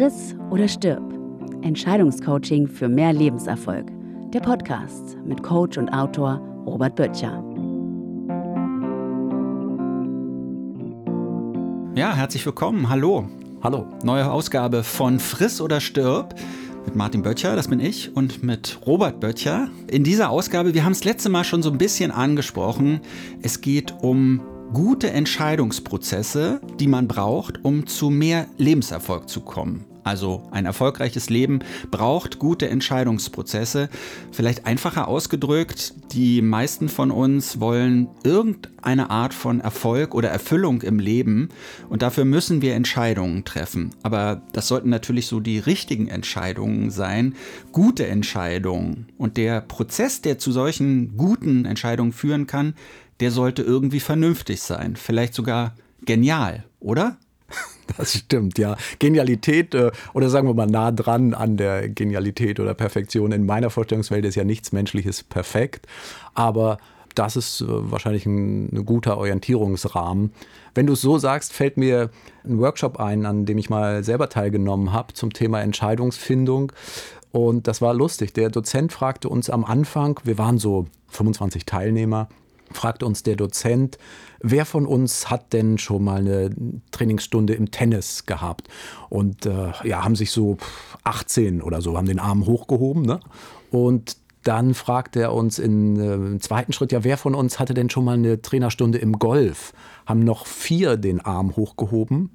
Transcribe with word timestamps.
Friss 0.00 0.34
oder 0.48 0.66
stirb. 0.66 1.02
Entscheidungscoaching 1.60 2.66
für 2.66 2.88
mehr 2.88 3.12
Lebenserfolg. 3.12 3.84
Der 4.32 4.40
Podcast 4.40 5.18
mit 5.26 5.42
Coach 5.42 5.76
und 5.76 5.90
Autor 5.90 6.40
Robert 6.64 6.96
Böttcher. 6.96 7.44
Ja, 11.94 12.14
herzlich 12.16 12.46
willkommen. 12.46 12.88
Hallo. 12.88 13.28
Hallo. 13.62 13.88
Neue 14.02 14.32
Ausgabe 14.32 14.84
von 14.84 15.18
Friss 15.18 15.60
oder 15.60 15.80
stirb 15.80 16.34
mit 16.86 16.96
Martin 16.96 17.20
Böttcher, 17.20 17.54
das 17.54 17.68
bin 17.68 17.78
ich, 17.78 18.16
und 18.16 18.42
mit 18.42 18.78
Robert 18.86 19.20
Böttcher. 19.20 19.68
In 19.86 20.02
dieser 20.02 20.30
Ausgabe, 20.30 20.72
wir 20.72 20.82
haben 20.82 20.92
es 20.92 21.04
letzte 21.04 21.28
Mal 21.28 21.44
schon 21.44 21.62
so 21.62 21.70
ein 21.70 21.76
bisschen 21.76 22.10
angesprochen, 22.10 23.02
es 23.42 23.60
geht 23.60 23.92
um 24.00 24.40
gute 24.72 25.10
Entscheidungsprozesse, 25.10 26.62
die 26.78 26.86
man 26.86 27.06
braucht, 27.06 27.62
um 27.66 27.86
zu 27.86 28.08
mehr 28.08 28.46
Lebenserfolg 28.56 29.28
zu 29.28 29.42
kommen. 29.42 29.84
Also 30.10 30.42
ein 30.50 30.66
erfolgreiches 30.66 31.30
Leben 31.30 31.60
braucht 31.92 32.40
gute 32.40 32.68
Entscheidungsprozesse. 32.68 33.88
Vielleicht 34.32 34.66
einfacher 34.66 35.06
ausgedrückt, 35.06 35.94
die 36.10 36.42
meisten 36.42 36.88
von 36.88 37.12
uns 37.12 37.60
wollen 37.60 38.08
irgendeine 38.24 39.08
Art 39.08 39.34
von 39.34 39.60
Erfolg 39.60 40.16
oder 40.16 40.28
Erfüllung 40.28 40.82
im 40.82 40.98
Leben 40.98 41.50
und 41.88 42.02
dafür 42.02 42.24
müssen 42.24 42.60
wir 42.60 42.74
Entscheidungen 42.74 43.44
treffen. 43.44 43.90
Aber 44.02 44.42
das 44.52 44.66
sollten 44.66 44.88
natürlich 44.88 45.28
so 45.28 45.38
die 45.38 45.60
richtigen 45.60 46.08
Entscheidungen 46.08 46.90
sein, 46.90 47.36
gute 47.70 48.08
Entscheidungen. 48.08 49.06
Und 49.16 49.36
der 49.36 49.60
Prozess, 49.60 50.22
der 50.22 50.40
zu 50.40 50.50
solchen 50.50 51.16
guten 51.16 51.66
Entscheidungen 51.66 52.12
führen 52.12 52.48
kann, 52.48 52.74
der 53.20 53.30
sollte 53.30 53.62
irgendwie 53.62 54.00
vernünftig 54.00 54.60
sein, 54.60 54.96
vielleicht 54.96 55.34
sogar 55.34 55.76
genial, 56.04 56.64
oder? 56.80 57.16
Das 57.96 58.14
stimmt, 58.14 58.56
ja. 58.56 58.76
Genialität 59.00 59.74
äh, 59.74 59.90
oder 60.14 60.30
sagen 60.30 60.46
wir 60.46 60.54
mal 60.54 60.68
nah 60.68 60.92
dran 60.92 61.34
an 61.34 61.56
der 61.56 61.88
Genialität 61.88 62.60
oder 62.60 62.72
Perfektion. 62.72 63.32
In 63.32 63.46
meiner 63.46 63.68
Vorstellungswelt 63.68 64.24
ist 64.24 64.36
ja 64.36 64.44
nichts 64.44 64.70
Menschliches 64.70 65.24
perfekt, 65.24 65.86
aber 66.34 66.78
das 67.14 67.36
ist 67.36 67.60
äh, 67.60 67.66
wahrscheinlich 67.68 68.26
ein, 68.26 68.68
ein, 68.72 68.86
guter 68.86 69.18
Orientierungsrahmen. 69.18 70.32
Wenn 70.74 70.86
du 70.86 70.92
es 70.92 71.00
so 71.00 71.18
sagst, 71.18 71.52
fällt 71.52 71.76
mir 71.76 72.10
ein 72.44 72.58
Workshop 72.58 72.98
ein, 73.00 73.26
an 73.26 73.44
dem 73.44 73.58
ich 73.58 73.70
mal 73.70 74.04
selber 74.04 74.28
teilgenommen 74.28 74.92
habe 74.92 75.14
zum 75.14 75.32
Thema 75.32 75.60
Entscheidungsfindung. 75.60 76.72
Und 77.32 77.66
das 77.68 77.80
war 77.80 77.94
lustig. 77.94 78.32
Der 78.34 78.50
Dozent 78.50 78.92
fragte 78.92 79.28
uns 79.28 79.50
am 79.50 79.64
Anfang, 79.64 80.20
wir 80.24 80.38
waren 80.38 80.58
so 80.58 80.86
25 81.08 81.64
Teilnehmer, 81.64 82.28
fragte 82.72 83.06
uns 83.06 83.22
der 83.22 83.36
Dozent, 83.36 83.98
wer 84.40 84.64
von 84.64 84.86
uns 84.86 85.30
hat 85.30 85.52
denn 85.52 85.78
schon 85.78 86.04
mal 86.04 86.20
eine 86.20 86.50
Trainingsstunde 86.90 87.54
im 87.54 87.70
Tennis 87.70 88.26
gehabt? 88.26 88.68
Und 89.08 89.46
äh, 89.46 89.72
ja, 89.84 90.04
haben 90.04 90.16
sich 90.16 90.30
so 90.30 90.56
18 91.04 91.62
oder 91.62 91.80
so, 91.80 91.96
haben 91.96 92.06
den 92.06 92.18
Arm 92.18 92.46
hochgehoben. 92.46 93.02
Ne? 93.02 93.20
Und 93.70 94.16
dann 94.42 94.74
fragte 94.74 95.20
er 95.20 95.34
uns 95.34 95.58
in, 95.58 95.98
äh, 95.98 96.14
im 96.14 96.40
zweiten 96.40 96.72
Schritt, 96.72 96.92
ja, 96.92 97.04
wer 97.04 97.18
von 97.18 97.34
uns 97.34 97.58
hatte 97.58 97.74
denn 97.74 97.90
schon 97.90 98.04
mal 98.04 98.14
eine 98.14 98.40
Trainerstunde 98.40 98.98
im 98.98 99.18
Golf? 99.18 99.72
Haben 100.06 100.20
noch 100.20 100.46
vier 100.46 100.96
den 100.96 101.20
Arm 101.20 101.56
hochgehoben. 101.56 102.30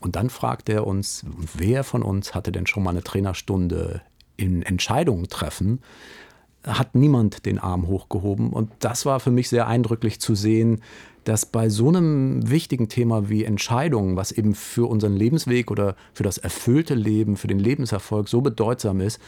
Und 0.00 0.16
dann 0.16 0.28
fragte 0.28 0.72
er 0.72 0.86
uns, 0.86 1.24
wer 1.54 1.82
von 1.82 2.02
uns 2.02 2.34
hatte 2.34 2.52
denn 2.52 2.66
schon 2.66 2.82
mal 2.82 2.90
eine 2.90 3.02
Trainerstunde 3.02 4.02
in 4.36 4.62
Entscheidungen 4.62 5.28
treffen? 5.28 5.80
Hat 6.66 6.94
niemand 6.94 7.46
den 7.46 7.58
Arm 7.58 7.86
hochgehoben. 7.86 8.50
Und 8.50 8.70
das 8.80 9.06
war 9.06 9.20
für 9.20 9.30
mich 9.30 9.48
sehr 9.48 9.66
eindrücklich 9.66 10.20
zu 10.20 10.34
sehen, 10.34 10.80
dass 11.24 11.46
bei 11.46 11.68
so 11.68 11.88
einem 11.88 12.48
wichtigen 12.50 12.88
Thema 12.88 13.28
wie 13.28 13.44
Entscheidungen, 13.44 14.16
was 14.16 14.32
eben 14.32 14.54
für 14.54 14.88
unseren 14.88 15.14
Lebensweg 15.14 15.70
oder 15.70 15.96
für 16.12 16.22
das 16.22 16.38
erfüllte 16.38 16.94
Leben, 16.94 17.36
für 17.36 17.48
den 17.48 17.58
Lebenserfolg 17.58 18.28
so 18.28 18.40
bedeutsam 18.40 19.00
ist, 19.00 19.20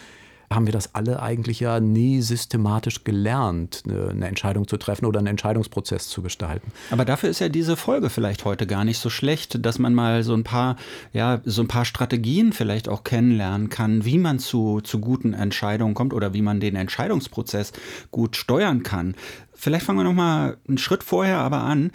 haben 0.51 0.67
wir 0.67 0.73
das 0.73 0.95
alle 0.95 1.21
eigentlich 1.23 1.61
ja 1.61 1.81
nie 1.81 2.23
systematisch 2.23 3.05
gelernt, 3.05 3.83
eine 3.87 4.27
Entscheidung 4.27 4.69
zu 4.69 4.77
treffen 4.77 5.07
oder 5.07 5.19
einen 5.19 5.29
Entscheidungsprozess 5.29 6.09
zu 6.09 6.23
gestalten. 6.23 6.73
Aber 6.91 7.05
dafür 7.05 7.31
ist 7.31 7.41
ja 7.41 7.49
diese 7.49 7.77
Folge 7.77 8.11
vielleicht 8.11 8.45
heute 8.45 8.67
gar 8.67 8.85
nicht 8.85 8.99
so 8.99 9.11
schlecht, 9.11 9.65
dass 9.65 9.79
man 9.79 9.95
mal 9.95 10.23
so 10.23 10.35
ein 10.35 10.45
paar, 10.45 10.77
ja, 11.13 11.41
so 11.45 11.63
ein 11.63 11.69
paar 11.69 11.85
Strategien 11.85 12.53
vielleicht 12.53 12.89
auch 12.89 13.05
kennenlernen 13.05 13.69
kann, 13.69 14.05
wie 14.05 14.19
man 14.19 14.39
zu, 14.39 14.81
zu 14.81 15.01
guten 15.01 15.35
Entscheidungen 15.35 15.95
kommt 15.95 16.15
oder 16.15 16.35
wie 16.35 16.43
man 16.43 16.61
den 16.61 16.77
Entscheidungsprozess 16.77 17.73
gut 18.11 18.37
steuern 18.37 18.83
kann. 18.83 19.15
Vielleicht 19.55 19.85
fangen 19.85 19.99
wir 19.99 20.05
noch 20.05 20.13
mal 20.13 20.59
einen 20.69 20.79
Schritt 20.79 21.03
vorher 21.03 21.39
aber 21.39 21.63
an. 21.63 21.91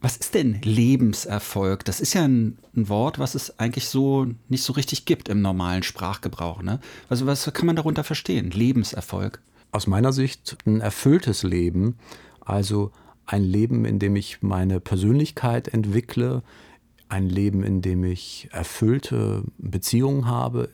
Was 0.00 0.16
ist 0.16 0.34
denn 0.34 0.60
Lebenserfolg? 0.62 1.84
Das 1.84 2.00
ist 2.00 2.14
ja 2.14 2.24
ein, 2.24 2.58
ein, 2.74 2.88
Wort, 2.88 3.18
was 3.18 3.34
es 3.34 3.58
eigentlich 3.58 3.88
so 3.88 4.28
nicht 4.48 4.62
so 4.62 4.72
richtig 4.72 5.04
gibt 5.04 5.28
im 5.28 5.42
normalen 5.42 5.82
Sprachgebrauch. 5.82 6.62
Ne? 6.62 6.80
Also 7.10 7.26
was 7.26 7.52
kann 7.52 7.66
man 7.66 7.76
darunter 7.76 8.02
verstehen? 8.02 8.50
Lebenserfolg? 8.50 9.42
Aus 9.72 9.86
meiner 9.86 10.12
Sicht 10.12 10.56
ein 10.66 10.80
erfülltes 10.80 11.42
Leben, 11.42 11.98
also 12.40 12.92
ein 13.26 13.44
Leben, 13.44 13.84
in 13.84 13.98
dem 13.98 14.16
ich 14.16 14.42
meine 14.42 14.80
Persönlichkeit 14.80 15.68
entwickle, 15.68 16.42
ein 17.08 17.28
Leben, 17.28 17.62
in 17.62 17.82
dem 17.82 18.02
ich 18.04 18.48
erfüllte 18.52 19.44
Beziehungen 19.58 20.26
habe 20.26 20.70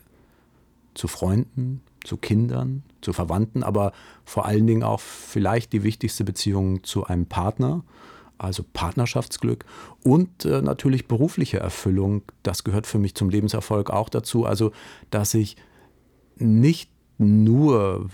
zu 0.93 1.07
Freunden, 1.07 1.81
zu 2.03 2.17
Kindern, 2.17 2.83
zu 3.01 3.11
Verwandten, 3.11 3.61
aber 3.61 3.91
vor 4.23 4.45
allen 4.45 4.65
Dingen 4.65 4.83
auch 4.83 5.01
vielleicht 5.01 5.73
die 5.73 5.83
wichtigste 5.83 6.23
Beziehung 6.23 6.83
zu 6.83 7.05
einem 7.05 7.25
Partner 7.25 7.83
also 8.37 8.63
Partnerschaftsglück 8.73 9.65
und 10.03 10.45
äh, 10.45 10.61
natürlich 10.61 11.07
berufliche 11.07 11.59
Erfüllung. 11.59 12.23
Das 12.43 12.63
gehört 12.63 12.87
für 12.87 12.99
mich 12.99 13.15
zum 13.15 13.29
Lebenserfolg 13.29 13.89
auch 13.89 14.09
dazu. 14.09 14.45
Also, 14.45 14.71
dass 15.09 15.33
ich 15.33 15.57
nicht 16.37 16.89
nur, 17.17 18.09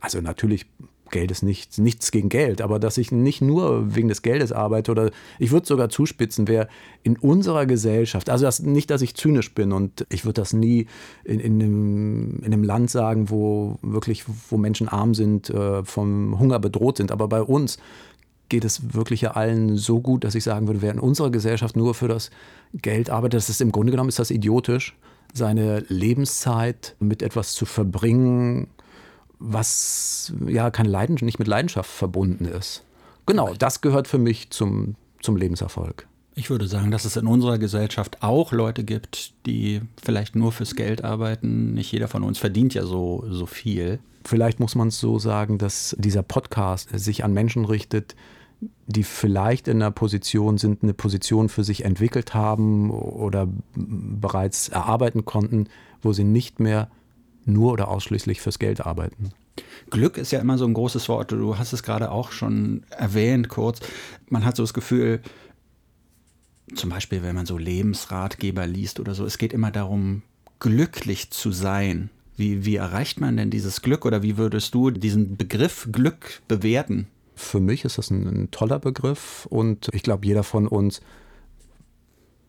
also 0.00 0.20
natürlich 0.20 0.66
Geld 1.12 1.30
ist 1.30 1.42
nichts, 1.42 1.78
nichts 1.78 2.10
gegen 2.10 2.28
Geld, 2.28 2.60
aber 2.60 2.80
dass 2.80 2.98
ich 2.98 3.12
nicht 3.12 3.40
nur 3.40 3.94
wegen 3.94 4.08
des 4.08 4.22
Geldes 4.22 4.50
arbeite 4.50 4.90
oder 4.90 5.10
ich 5.38 5.52
würde 5.52 5.66
sogar 5.66 5.88
zuspitzen, 5.88 6.48
wer 6.48 6.68
in 7.04 7.16
unserer 7.16 7.66
Gesellschaft, 7.66 8.28
also 8.30 8.46
das, 8.46 8.60
nicht, 8.60 8.90
dass 8.90 9.02
ich 9.02 9.14
zynisch 9.14 9.54
bin 9.54 9.72
und 9.72 10.06
ich 10.08 10.24
würde 10.24 10.40
das 10.40 10.52
nie 10.52 10.86
in, 11.22 11.38
in, 11.38 11.62
einem, 11.62 12.38
in 12.38 12.46
einem 12.46 12.64
Land 12.64 12.90
sagen, 12.90 13.30
wo 13.30 13.78
wirklich, 13.82 14.24
wo 14.48 14.56
Menschen 14.56 14.88
arm 14.88 15.14
sind, 15.14 15.50
äh, 15.50 15.84
vom 15.84 16.38
Hunger 16.40 16.58
bedroht 16.58 16.96
sind, 16.96 17.12
aber 17.12 17.28
bei 17.28 17.42
uns 17.42 17.78
geht 18.52 18.66
es 18.66 18.92
wirklich 18.92 19.22
ja 19.22 19.30
allen 19.30 19.78
so 19.78 20.00
gut, 20.00 20.24
dass 20.24 20.34
ich 20.34 20.44
sagen 20.44 20.66
würde, 20.66 20.82
wer 20.82 20.92
in 20.92 20.98
unserer 20.98 21.30
Gesellschaft 21.30 21.74
nur 21.74 21.94
für 21.94 22.06
das 22.06 22.30
Geld 22.74 23.08
arbeitet, 23.08 23.38
das 23.38 23.48
ist 23.48 23.62
im 23.62 23.72
Grunde 23.72 23.92
genommen 23.92 24.10
ist 24.10 24.18
das 24.18 24.30
idiotisch, 24.30 24.94
seine 25.32 25.80
Lebenszeit 25.88 26.94
mit 27.00 27.22
etwas 27.22 27.54
zu 27.54 27.64
verbringen, 27.64 28.68
was 29.38 30.34
ja 30.46 30.70
keine 30.70 30.90
Leidenschaft, 30.90 31.24
nicht 31.24 31.38
mit 31.38 31.48
Leidenschaft 31.48 31.90
verbunden 31.90 32.44
ist. 32.44 32.84
Genau, 33.24 33.54
das 33.54 33.80
gehört 33.80 34.06
für 34.06 34.18
mich 34.18 34.50
zum, 34.50 34.96
zum 35.22 35.38
Lebenserfolg. 35.38 36.06
Ich 36.34 36.50
würde 36.50 36.68
sagen, 36.68 36.90
dass 36.90 37.06
es 37.06 37.16
in 37.16 37.26
unserer 37.26 37.56
Gesellschaft 37.56 38.22
auch 38.22 38.52
Leute 38.52 38.84
gibt, 38.84 39.32
die 39.46 39.80
vielleicht 40.02 40.36
nur 40.36 40.52
fürs 40.52 40.76
Geld 40.76 41.04
arbeiten. 41.04 41.72
Nicht 41.72 41.90
jeder 41.90 42.08
von 42.08 42.22
uns 42.22 42.38
verdient 42.38 42.74
ja 42.74 42.84
so, 42.84 43.24
so 43.30 43.46
viel. 43.46 43.98
Vielleicht 44.26 44.60
muss 44.60 44.74
man 44.74 44.88
es 44.88 45.00
so 45.00 45.18
sagen, 45.18 45.56
dass 45.56 45.96
dieser 45.98 46.22
Podcast 46.22 46.90
sich 46.92 47.24
an 47.24 47.32
Menschen 47.32 47.64
richtet, 47.64 48.14
die 48.86 49.02
vielleicht 49.02 49.68
in 49.68 49.82
einer 49.82 49.90
Position 49.90 50.58
sind, 50.58 50.82
eine 50.82 50.94
Position 50.94 51.48
für 51.48 51.64
sich 51.64 51.84
entwickelt 51.84 52.34
haben 52.34 52.90
oder 52.90 53.48
bereits 53.74 54.68
erarbeiten 54.68 55.24
konnten, 55.24 55.68
wo 56.00 56.12
sie 56.12 56.24
nicht 56.24 56.60
mehr 56.60 56.90
nur 57.44 57.72
oder 57.72 57.88
ausschließlich 57.88 58.40
fürs 58.40 58.58
Geld 58.58 58.80
arbeiten. 58.80 59.30
Glück 59.90 60.16
ist 60.16 60.32
ja 60.32 60.40
immer 60.40 60.58
so 60.58 60.64
ein 60.64 60.74
großes 60.74 61.08
Wort. 61.08 61.32
Du 61.32 61.58
hast 61.58 61.72
es 61.72 61.82
gerade 61.82 62.10
auch 62.10 62.32
schon 62.32 62.84
erwähnt, 62.90 63.48
kurz. 63.48 63.80
Man 64.28 64.44
hat 64.44 64.56
so 64.56 64.62
das 64.62 64.74
Gefühl, 64.74 65.20
zum 66.74 66.90
Beispiel, 66.90 67.22
wenn 67.22 67.34
man 67.34 67.46
so 67.46 67.58
Lebensratgeber 67.58 68.66
liest 68.66 69.00
oder 69.00 69.14
so, 69.14 69.26
es 69.26 69.38
geht 69.38 69.52
immer 69.52 69.70
darum, 69.70 70.22
glücklich 70.60 71.30
zu 71.30 71.50
sein. 71.50 72.10
Wie, 72.36 72.64
wie 72.64 72.76
erreicht 72.76 73.20
man 73.20 73.36
denn 73.36 73.50
dieses 73.50 73.82
Glück 73.82 74.06
oder 74.06 74.22
wie 74.22 74.38
würdest 74.38 74.74
du 74.74 74.90
diesen 74.90 75.36
Begriff 75.36 75.88
Glück 75.92 76.40
bewerten? 76.48 77.08
Für 77.42 77.60
mich 77.60 77.84
ist 77.84 77.98
das 77.98 78.10
ein, 78.10 78.26
ein 78.26 78.50
toller 78.50 78.78
Begriff 78.78 79.46
und 79.50 79.88
ich 79.92 80.02
glaube, 80.02 80.26
jeder 80.26 80.42
von 80.42 80.66
uns 80.66 81.00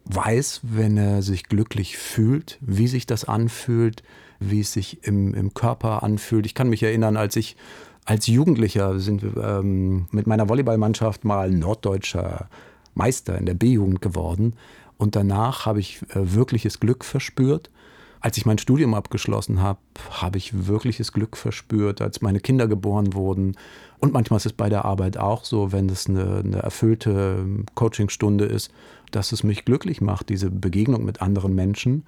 weiß, 0.06 0.62
wenn 0.64 0.98
er 0.98 1.22
sich 1.22 1.44
glücklich 1.44 1.98
fühlt, 1.98 2.58
wie 2.62 2.88
sich 2.88 3.06
das 3.06 3.26
anfühlt, 3.26 4.04
wie 4.40 4.62
es 4.62 4.74
sich 4.74 5.06
im, 5.06 5.34
im 5.34 5.54
Körper 5.54 6.04
anfühlt. 6.04 6.46
Ich 6.46 6.56
kann 6.56 6.70
mich 6.70 6.84
erinnern, 6.84 7.18
als 7.18 7.36
ich 7.36 7.56
als 8.06 8.28
Jugendlicher 8.28 9.00
sind 9.00 9.24
wir 9.24 9.42
ähm, 9.42 10.08
mit 10.12 10.28
meiner 10.28 10.50
Volleyballmannschaft 10.50 11.24
mal 11.24 11.50
norddeutscher 11.50 12.50
Meister 12.96 13.38
in 13.38 13.46
der 13.46 13.54
B-Jugend 13.54 14.02
geworden. 14.02 14.56
Und 14.98 15.16
danach 15.16 15.66
habe 15.66 15.80
ich 15.80 16.02
äh, 16.10 16.34
wirkliches 16.34 16.80
Glück 16.80 17.06
verspürt. 17.06 17.70
Als 18.24 18.38
ich 18.38 18.46
mein 18.46 18.58
Studium 18.58 18.94
abgeschlossen 18.94 19.62
habe, 19.62 19.80
habe 20.10 20.38
ich 20.38 20.68
wirkliches 20.68 21.12
Glück 21.12 21.36
verspürt, 21.36 22.00
als 22.02 22.22
meine 22.22 22.40
Kinder 22.40 22.70
geboren 22.70 23.14
wurden. 23.14 23.58
Und 24.00 24.14
manchmal 24.14 24.38
ist 24.38 24.46
es 24.46 24.54
bei 24.54 24.70
der 24.70 24.86
Arbeit 24.86 25.18
auch 25.18 25.44
so, 25.44 25.74
wenn 25.74 25.90
es 25.90 26.08
eine, 26.08 26.38
eine 26.38 26.60
erfüllte 26.60 27.46
Coachingstunde 27.76 28.46
ist, 28.46 28.72
dass 29.12 29.34
es 29.34 29.44
mich 29.44 29.66
glücklich 29.66 30.00
macht, 30.00 30.30
diese 30.30 30.50
Begegnung 30.50 31.04
mit 31.04 31.22
anderen 31.22 31.54
Menschen. 31.54 32.06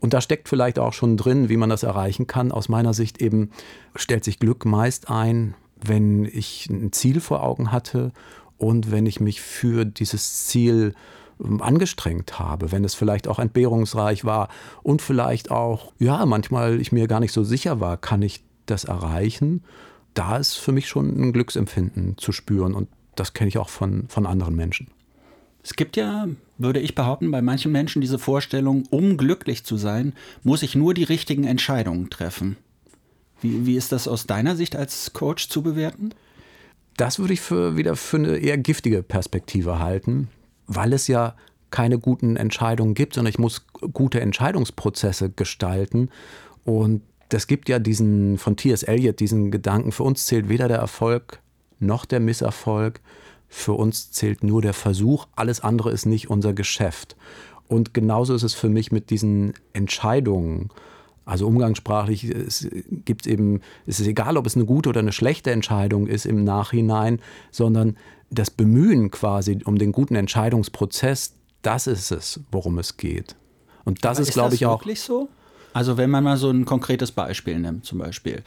Und 0.00 0.14
da 0.14 0.22
steckt 0.22 0.48
vielleicht 0.48 0.78
auch 0.78 0.94
schon 0.94 1.18
drin, 1.18 1.50
wie 1.50 1.58
man 1.58 1.68
das 1.68 1.82
erreichen 1.82 2.26
kann. 2.26 2.50
Aus 2.50 2.70
meiner 2.70 2.94
Sicht 2.94 3.20
eben 3.20 3.50
stellt 3.94 4.24
sich 4.24 4.38
Glück 4.38 4.64
meist 4.64 5.10
ein, 5.10 5.54
wenn 5.78 6.24
ich 6.24 6.70
ein 6.70 6.90
Ziel 6.92 7.20
vor 7.20 7.42
Augen 7.42 7.70
hatte 7.70 8.12
und 8.56 8.90
wenn 8.90 9.04
ich 9.04 9.20
mich 9.20 9.42
für 9.42 9.84
dieses 9.84 10.46
Ziel 10.46 10.86
ähm, 10.88 10.94
angestrengt 11.38 12.38
habe, 12.38 12.72
wenn 12.72 12.84
es 12.84 12.94
vielleicht 12.94 13.28
auch 13.28 13.38
entbehrungsreich 13.38 14.24
war 14.24 14.48
und 14.82 15.02
vielleicht 15.02 15.50
auch, 15.50 15.92
ja, 15.98 16.24
manchmal 16.26 16.80
ich 16.80 16.92
mir 16.92 17.06
gar 17.06 17.20
nicht 17.20 17.32
so 17.32 17.44
sicher 17.44 17.80
war, 17.80 17.96
kann 17.96 18.22
ich 18.22 18.44
das 18.66 18.84
erreichen, 18.84 19.62
da 20.14 20.36
ist 20.36 20.54
für 20.54 20.72
mich 20.72 20.88
schon 20.88 21.08
ein 21.08 21.32
Glücksempfinden 21.32 22.16
zu 22.18 22.32
spüren 22.32 22.74
und 22.74 22.88
das 23.16 23.34
kenne 23.34 23.48
ich 23.48 23.58
auch 23.58 23.68
von, 23.68 24.08
von 24.08 24.26
anderen 24.26 24.54
Menschen. 24.54 24.88
Es 25.62 25.74
gibt 25.74 25.96
ja, 25.96 26.28
würde 26.58 26.80
ich 26.80 26.94
behaupten, 26.94 27.30
bei 27.30 27.40
manchen 27.40 27.72
Menschen 27.72 28.02
diese 28.02 28.18
Vorstellung, 28.18 28.84
um 28.90 29.16
glücklich 29.16 29.64
zu 29.64 29.76
sein, 29.76 30.12
muss 30.42 30.62
ich 30.62 30.74
nur 30.74 30.94
die 30.94 31.04
richtigen 31.04 31.44
Entscheidungen 31.44 32.10
treffen. 32.10 32.56
Wie, 33.40 33.66
wie 33.66 33.76
ist 33.76 33.90
das 33.90 34.06
aus 34.06 34.26
deiner 34.26 34.56
Sicht 34.56 34.76
als 34.76 35.12
Coach 35.14 35.48
zu 35.48 35.62
bewerten? 35.62 36.10
Das 36.96 37.18
würde 37.18 37.32
ich 37.32 37.40
für, 37.40 37.76
wieder 37.76 37.96
für 37.96 38.18
eine 38.18 38.36
eher 38.36 38.58
giftige 38.58 39.02
Perspektive 39.02 39.78
halten, 39.78 40.28
weil 40.66 40.92
es 40.92 41.08
ja 41.08 41.34
keine 41.70 41.98
guten 41.98 42.36
Entscheidungen 42.36 42.94
gibt, 42.94 43.14
sondern 43.14 43.30
ich 43.30 43.38
muss 43.38 43.66
gute 43.92 44.20
Entscheidungsprozesse 44.20 45.30
gestalten. 45.30 46.08
Und 46.64 47.02
das 47.30 47.46
gibt 47.46 47.68
ja 47.68 47.78
diesen 47.78 48.38
von 48.38 48.56
T.S. 48.56 48.84
Eliot 48.84 49.18
diesen 49.18 49.50
Gedanken, 49.50 49.90
für 49.90 50.04
uns 50.04 50.26
zählt 50.26 50.48
weder 50.48 50.68
der 50.68 50.78
Erfolg 50.78 51.40
noch 51.80 52.04
der 52.04 52.20
Misserfolg, 52.20 53.00
für 53.48 53.72
uns 53.72 54.10
zählt 54.12 54.42
nur 54.42 54.62
der 54.62 54.74
Versuch, 54.74 55.26
alles 55.36 55.60
andere 55.60 55.90
ist 55.90 56.06
nicht 56.06 56.30
unser 56.30 56.54
Geschäft. 56.54 57.16
Und 57.66 57.94
genauso 57.94 58.34
ist 58.34 58.42
es 58.42 58.54
für 58.54 58.68
mich 58.68 58.92
mit 58.92 59.10
diesen 59.10 59.54
Entscheidungen. 59.72 60.70
Also 61.24 61.46
umgangssprachlich 61.46 62.32
gibt 63.04 63.26
es 63.26 63.32
eben, 63.32 63.60
es 63.86 64.00
ist 64.00 64.06
egal, 64.06 64.36
ob 64.36 64.46
es 64.46 64.56
eine 64.56 64.66
gute 64.66 64.90
oder 64.90 65.00
eine 65.00 65.12
schlechte 65.12 65.50
Entscheidung 65.50 66.06
ist 66.06 66.26
im 66.26 66.44
Nachhinein, 66.44 67.20
sondern 67.50 67.96
das 68.30 68.50
Bemühen 68.50 69.10
quasi 69.10 69.58
um 69.64 69.78
den 69.78 69.92
guten 69.92 70.16
Entscheidungsprozess, 70.16 71.34
das 71.62 71.86
ist 71.86 72.10
es, 72.10 72.40
worum 72.50 72.78
es 72.78 72.96
geht. 72.96 73.36
Und 73.84 74.04
das 74.04 74.18
Aber 74.18 74.22
ist, 74.22 74.28
ist 74.28 74.34
glaube 74.34 74.54
ich, 74.54 74.66
auch. 74.66 74.80
Wirklich 74.80 75.00
so? 75.00 75.28
Also 75.72 75.96
wenn 75.96 76.10
man 76.10 76.24
mal 76.24 76.36
so 76.36 76.50
ein 76.50 76.64
konkretes 76.64 77.10
Beispiel 77.10 77.58
nimmt, 77.58 77.84
zum 77.84 77.98
Beispiel, 77.98 78.42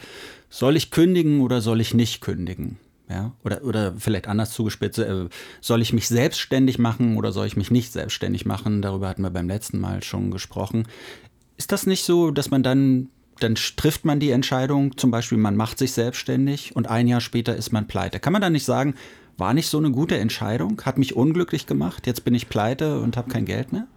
soll 0.49 0.77
ich 0.77 0.91
kündigen 0.91 1.41
oder 1.41 1.61
soll 1.61 1.81
ich 1.81 1.93
nicht 1.93 2.21
kündigen? 2.21 2.77
Ja, 3.09 3.31
oder, 3.45 3.63
oder 3.63 3.93
vielleicht 3.97 4.27
anders 4.27 4.51
zugespitzt, 4.51 4.99
äh, 4.99 5.29
soll 5.61 5.81
ich 5.81 5.93
mich 5.93 6.09
selbstständig 6.09 6.77
machen 6.77 7.15
oder 7.15 7.31
soll 7.31 7.47
ich 7.47 7.55
mich 7.55 7.71
nicht 7.71 7.93
selbstständig 7.93 8.45
machen? 8.45 8.81
Darüber 8.81 9.07
hatten 9.07 9.21
wir 9.21 9.29
beim 9.29 9.47
letzten 9.47 9.79
Mal 9.79 10.03
schon 10.03 10.29
gesprochen. 10.29 10.85
Ist 11.57 11.71
das 11.71 11.87
nicht 11.87 12.03
so, 12.03 12.31
dass 12.31 12.51
man 12.51 12.63
dann, 12.63 13.09
dann 13.39 13.55
trifft 13.55 14.05
man 14.05 14.19
die 14.19 14.31
Entscheidung, 14.31 14.95
zum 14.97 15.11
Beispiel 15.11 15.37
man 15.37 15.55
macht 15.55 15.79
sich 15.79 15.91
selbstständig 15.91 16.75
und 16.75 16.87
ein 16.87 17.07
Jahr 17.07 17.21
später 17.21 17.55
ist 17.55 17.71
man 17.71 17.87
pleite? 17.87 18.19
Kann 18.19 18.33
man 18.33 18.41
dann 18.41 18.53
nicht 18.53 18.65
sagen, 18.65 18.95
war 19.37 19.53
nicht 19.53 19.67
so 19.67 19.77
eine 19.77 19.91
gute 19.91 20.17
Entscheidung, 20.17 20.81
hat 20.85 20.97
mich 20.97 21.15
unglücklich 21.15 21.65
gemacht, 21.65 22.07
jetzt 22.07 22.23
bin 22.23 22.33
ich 22.33 22.49
pleite 22.49 23.01
und 23.01 23.17
habe 23.17 23.29
kein 23.29 23.45
Geld 23.45 23.71
mehr? 23.73 23.87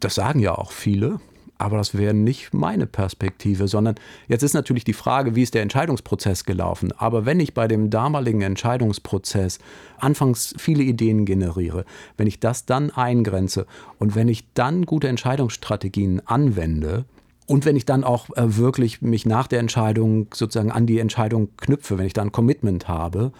Das 0.00 0.14
sagen 0.14 0.40
ja 0.40 0.56
auch 0.56 0.72
viele. 0.72 1.20
Aber 1.58 1.78
das 1.78 1.96
wäre 1.96 2.12
nicht 2.12 2.52
meine 2.52 2.86
Perspektive, 2.86 3.66
sondern 3.66 3.94
jetzt 4.28 4.42
ist 4.42 4.52
natürlich 4.52 4.84
die 4.84 4.92
Frage, 4.92 5.34
wie 5.34 5.42
ist 5.42 5.54
der 5.54 5.62
Entscheidungsprozess 5.62 6.44
gelaufen. 6.44 6.92
Aber 6.92 7.24
wenn 7.24 7.40
ich 7.40 7.54
bei 7.54 7.66
dem 7.66 7.88
damaligen 7.88 8.42
Entscheidungsprozess 8.42 9.58
anfangs 9.98 10.54
viele 10.58 10.82
Ideen 10.82 11.24
generiere, 11.24 11.86
wenn 12.18 12.26
ich 12.26 12.40
das 12.40 12.66
dann 12.66 12.90
eingrenze 12.90 13.66
und 13.98 14.14
wenn 14.14 14.28
ich 14.28 14.52
dann 14.52 14.84
gute 14.84 15.08
Entscheidungsstrategien 15.08 16.26
anwende, 16.26 17.06
und 17.48 17.64
wenn 17.64 17.76
ich 17.76 17.86
dann 17.86 18.02
auch 18.02 18.28
äh, 18.30 18.56
wirklich 18.56 19.02
mich 19.02 19.24
nach 19.24 19.46
der 19.46 19.60
Entscheidung 19.60 20.26
sozusagen 20.34 20.72
an 20.72 20.86
die 20.86 20.98
Entscheidung 20.98 21.56
knüpfe, 21.56 21.96
wenn 21.96 22.06
ich 22.06 22.12
da 22.12 22.22
ein 22.22 22.32
Commitment 22.32 22.88
habe, 22.88 23.30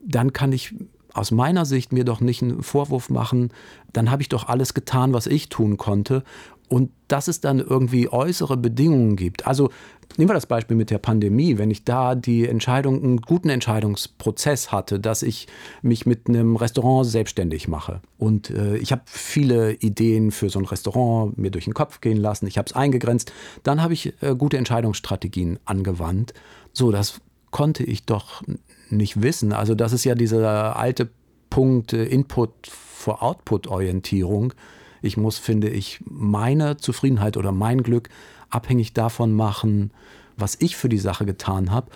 dann 0.00 0.32
kann 0.32 0.52
ich 0.52 0.74
aus 1.14 1.30
meiner 1.30 1.64
Sicht 1.64 1.92
mir 1.92 2.04
doch 2.04 2.20
nicht 2.20 2.42
einen 2.42 2.62
Vorwurf 2.62 3.10
machen, 3.10 3.50
dann 3.92 4.10
habe 4.10 4.22
ich 4.22 4.28
doch 4.28 4.48
alles 4.48 4.74
getan, 4.74 5.12
was 5.12 5.26
ich 5.26 5.48
tun 5.48 5.76
konnte 5.76 6.22
und 6.68 6.90
dass 7.08 7.28
es 7.28 7.40
dann 7.40 7.58
irgendwie 7.58 8.08
äußere 8.08 8.56
Bedingungen 8.56 9.16
gibt. 9.16 9.46
Also 9.46 9.70
nehmen 10.16 10.28
wir 10.28 10.34
das 10.34 10.46
Beispiel 10.46 10.76
mit 10.76 10.90
der 10.90 10.98
Pandemie. 10.98 11.58
Wenn 11.58 11.70
ich 11.70 11.84
da 11.84 12.14
die 12.14 12.46
Entscheidung, 12.46 13.02
einen 13.02 13.20
guten 13.22 13.48
Entscheidungsprozess 13.48 14.70
hatte, 14.70 15.00
dass 15.00 15.22
ich 15.22 15.48
mich 15.82 16.06
mit 16.06 16.28
einem 16.28 16.56
Restaurant 16.56 17.06
selbstständig 17.06 17.68
mache. 17.68 18.00
Und 18.18 18.50
äh, 18.50 18.76
ich 18.76 18.92
habe 18.92 19.02
viele 19.06 19.74
Ideen 19.74 20.30
für 20.30 20.50
so 20.50 20.58
ein 20.58 20.66
Restaurant 20.66 21.38
mir 21.38 21.50
durch 21.50 21.64
den 21.64 21.74
Kopf 21.74 22.00
gehen 22.00 22.18
lassen. 22.18 22.46
Ich 22.46 22.58
habe 22.58 22.66
es 22.66 22.74
eingegrenzt. 22.74 23.32
Dann 23.62 23.82
habe 23.82 23.94
ich 23.94 24.14
äh, 24.22 24.34
gute 24.36 24.58
Entscheidungsstrategien 24.58 25.58
angewandt. 25.64 26.34
So, 26.72 26.92
das 26.92 27.20
konnte 27.50 27.84
ich 27.84 28.04
doch 28.04 28.42
nicht 28.90 29.22
wissen. 29.22 29.52
Also 29.52 29.74
das 29.74 29.92
ist 29.92 30.04
ja 30.04 30.14
dieser 30.14 30.76
alte 30.76 31.08
Punkt 31.50 31.92
äh, 31.92 32.04
Input 32.04 32.50
vor 32.66 33.22
Output 33.22 33.68
Orientierung 33.68 34.52
ich 35.02 35.16
muss, 35.16 35.38
finde 35.38 35.68
ich, 35.68 36.00
meine 36.04 36.76
Zufriedenheit 36.76 37.36
oder 37.36 37.52
mein 37.52 37.82
Glück 37.82 38.08
abhängig 38.50 38.92
davon 38.92 39.32
machen, 39.32 39.90
was 40.36 40.56
ich 40.60 40.76
für 40.76 40.88
die 40.88 40.98
Sache 40.98 41.26
getan 41.26 41.70
habe, 41.70 41.90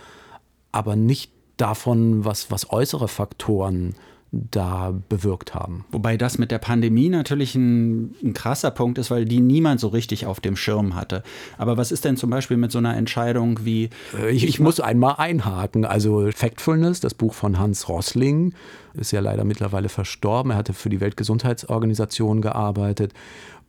aber 0.72 0.96
nicht 0.96 1.32
davon, 1.56 2.24
was, 2.24 2.50
was 2.50 2.70
äußere 2.70 3.08
Faktoren 3.08 3.94
da 4.32 4.94
bewirkt 5.10 5.54
haben. 5.54 5.84
Wobei 5.90 6.16
das 6.16 6.38
mit 6.38 6.50
der 6.50 6.58
Pandemie 6.58 7.10
natürlich 7.10 7.54
ein, 7.54 8.14
ein, 8.22 8.32
krasser 8.32 8.70
Punkt 8.70 8.96
ist, 8.96 9.10
weil 9.10 9.26
die 9.26 9.40
niemand 9.40 9.78
so 9.78 9.88
richtig 9.88 10.24
auf 10.24 10.40
dem 10.40 10.56
Schirm 10.56 10.94
hatte. 10.94 11.22
Aber 11.58 11.76
was 11.76 11.92
ist 11.92 12.06
denn 12.06 12.16
zum 12.16 12.30
Beispiel 12.30 12.56
mit 12.56 12.72
so 12.72 12.78
einer 12.78 12.96
Entscheidung 12.96 13.60
wie. 13.64 13.90
Äh, 14.18 14.30
ich, 14.30 14.46
ich 14.48 14.58
muss 14.58 14.80
einmal 14.80 15.16
einhaken. 15.18 15.84
Also 15.84 16.30
Factfulness, 16.34 17.00
das 17.00 17.12
Buch 17.12 17.34
von 17.34 17.58
Hans 17.58 17.90
Rossling, 17.90 18.54
ist 18.94 19.12
ja 19.12 19.20
leider 19.20 19.44
mittlerweile 19.44 19.90
verstorben. 19.90 20.52
Er 20.52 20.56
hatte 20.56 20.72
für 20.72 20.88
die 20.88 21.00
Weltgesundheitsorganisation 21.00 22.40
gearbeitet. 22.40 23.12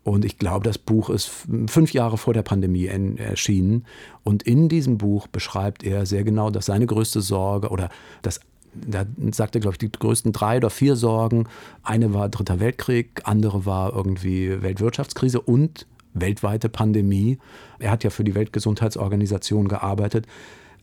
Und 0.03 0.25
ich 0.25 0.37
glaube, 0.37 0.63
das 0.65 0.77
Buch 0.77 1.09
ist 1.09 1.29
fünf 1.67 1.93
Jahre 1.93 2.17
vor 2.17 2.33
der 2.33 2.41
Pandemie 2.41 2.85
erschienen. 2.85 3.85
Und 4.23 4.43
in 4.43 4.69
diesem 4.69 4.97
Buch 4.97 5.27
beschreibt 5.27 5.83
er 5.83 6.05
sehr 6.05 6.23
genau, 6.23 6.49
dass 6.49 6.65
seine 6.67 6.85
größte 6.85 7.21
Sorge 7.21 7.69
oder 7.69 7.89
das 8.21 8.41
da 8.75 9.05
sagt 9.31 9.55
er, 9.55 9.61
glaube 9.61 9.75
ich, 9.75 9.79
die 9.79 9.91
größten 9.91 10.33
drei 10.33 10.57
oder 10.57 10.69
vier 10.69 10.95
Sorgen. 10.95 11.47
Eine 11.83 12.13
war 12.13 12.29
Dritter 12.29 12.59
Weltkrieg, 12.59 13.21
andere 13.25 13.65
war 13.65 13.93
irgendwie 13.93 14.61
Weltwirtschaftskrise 14.61 15.41
und 15.41 15.87
weltweite 16.13 16.69
Pandemie. 16.69 17.39
Er 17.79 17.91
hat 17.91 18.03
ja 18.03 18.09
für 18.09 18.23
die 18.23 18.35
Weltgesundheitsorganisation 18.35 19.67
gearbeitet. 19.67 20.27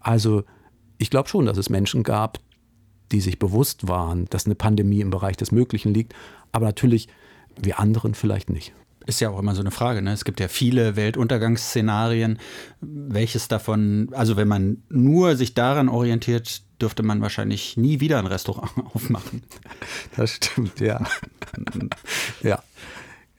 Also 0.00 0.44
ich 0.98 1.10
glaube 1.10 1.28
schon, 1.28 1.46
dass 1.46 1.58
es 1.58 1.70
Menschen 1.70 2.02
gab, 2.02 2.38
die 3.12 3.20
sich 3.20 3.38
bewusst 3.38 3.88
waren, 3.88 4.26
dass 4.26 4.46
eine 4.46 4.54
Pandemie 4.54 5.00
im 5.00 5.10
Bereich 5.10 5.36
des 5.36 5.52
Möglichen 5.52 5.92
liegt, 5.94 6.14
aber 6.52 6.66
natürlich 6.66 7.08
wir 7.60 7.78
anderen 7.78 8.14
vielleicht 8.14 8.50
nicht. 8.50 8.72
Ist 9.06 9.20
ja 9.20 9.30
auch 9.30 9.38
immer 9.38 9.54
so 9.54 9.60
eine 9.60 9.70
Frage. 9.70 10.02
Ne? 10.02 10.12
Es 10.12 10.24
gibt 10.24 10.40
ja 10.40 10.48
viele 10.48 10.94
Weltuntergangsszenarien. 10.94 12.38
Welches 12.80 13.48
davon, 13.48 14.10
also 14.12 14.36
wenn 14.36 14.46
man 14.46 14.82
nur 14.88 15.36
sich 15.36 15.54
daran 15.54 15.88
orientiert, 15.88 16.62
dürfte 16.80 17.02
man 17.02 17.20
wahrscheinlich 17.20 17.76
nie 17.76 18.00
wieder 18.00 18.18
ein 18.18 18.26
Restaurant 18.26 18.72
aufmachen. 18.94 19.42
Das 20.16 20.32
stimmt, 20.36 20.80
ja. 20.80 21.04
ja. 22.42 22.62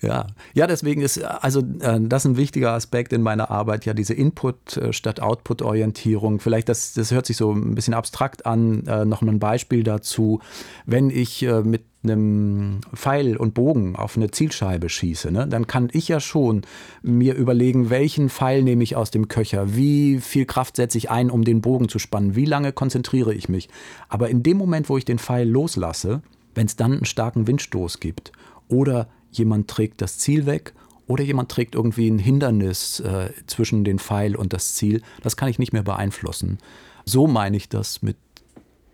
Ja, 0.01 0.25
ja, 0.55 0.65
deswegen 0.65 1.01
ist 1.01 1.23
also 1.23 1.59
äh, 1.79 1.99
das 2.01 2.25
ein 2.25 2.35
wichtiger 2.35 2.73
Aspekt 2.73 3.13
in 3.13 3.21
meiner 3.21 3.51
Arbeit, 3.51 3.85
ja, 3.85 3.93
diese 3.93 4.15
Input 4.15 4.77
äh, 4.77 4.93
statt 4.93 5.19
Output-Orientierung. 5.19 6.39
Vielleicht, 6.39 6.69
das, 6.69 6.93
das 6.93 7.11
hört 7.11 7.27
sich 7.27 7.37
so 7.37 7.51
ein 7.51 7.75
bisschen 7.75 7.93
abstrakt 7.93 8.47
an. 8.47 8.85
Äh, 8.87 9.05
Nochmal 9.05 9.35
ein 9.35 9.39
Beispiel 9.39 9.83
dazu. 9.83 10.39
Wenn 10.87 11.11
ich 11.11 11.43
äh, 11.43 11.61
mit 11.61 11.83
einem 12.03 12.79
Pfeil 12.95 13.37
und 13.37 13.53
Bogen 13.53 13.95
auf 13.95 14.17
eine 14.17 14.31
Zielscheibe 14.31 14.89
schieße, 14.89 15.31
ne, 15.31 15.47
dann 15.47 15.67
kann 15.67 15.89
ich 15.91 16.07
ja 16.07 16.19
schon 16.19 16.63
mir 17.03 17.35
überlegen, 17.35 17.91
welchen 17.91 18.29
Pfeil 18.29 18.63
nehme 18.63 18.83
ich 18.83 18.95
aus 18.95 19.11
dem 19.11 19.27
Köcher, 19.27 19.75
wie 19.75 20.19
viel 20.19 20.45
Kraft 20.45 20.77
setze 20.77 20.97
ich 20.97 21.11
ein, 21.11 21.29
um 21.29 21.43
den 21.43 21.61
Bogen 21.61 21.89
zu 21.89 21.99
spannen, 21.99 22.35
wie 22.35 22.45
lange 22.45 22.71
konzentriere 22.71 23.35
ich 23.35 23.49
mich. 23.49 23.69
Aber 24.09 24.29
in 24.29 24.41
dem 24.41 24.57
Moment, 24.57 24.89
wo 24.89 24.97
ich 24.97 25.05
den 25.05 25.19
Pfeil 25.19 25.47
loslasse, 25.47 26.23
wenn 26.55 26.65
es 26.65 26.75
dann 26.75 26.93
einen 26.93 27.05
starken 27.05 27.45
Windstoß 27.45 27.99
gibt 27.99 28.31
oder 28.67 29.07
jemand 29.31 29.69
trägt 29.69 30.01
das 30.01 30.17
Ziel 30.17 30.45
weg 30.45 30.73
oder 31.07 31.23
jemand 31.23 31.49
trägt 31.49 31.75
irgendwie 31.75 32.09
ein 32.09 32.19
Hindernis 32.19 32.99
äh, 32.99 33.31
zwischen 33.47 33.83
den 33.83 33.99
Pfeil 33.99 34.35
und 34.35 34.53
das 34.53 34.75
Ziel. 34.75 35.01
Das 35.21 35.35
kann 35.35 35.49
ich 35.49 35.59
nicht 35.59 35.73
mehr 35.73 35.83
beeinflussen. 35.83 36.59
So 37.05 37.27
meine 37.27 37.57
ich 37.57 37.69
das 37.69 38.01
mit 38.01 38.17